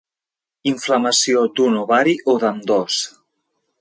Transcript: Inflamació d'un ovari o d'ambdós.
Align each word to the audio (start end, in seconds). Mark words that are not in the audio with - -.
Inflamació 0.71 1.43
d'un 1.59 1.77
ovari 1.81 2.15
o 2.33 2.35
d'ambdós. 2.45 2.99